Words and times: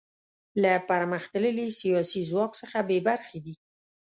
له 0.61 0.71
پرمختللي 0.89 1.67
سیاسي 1.79 2.21
ځواک 2.29 2.51
څخه 2.61 2.77
بې 2.87 2.99
برخې 3.07 3.39
دي. 3.45 3.55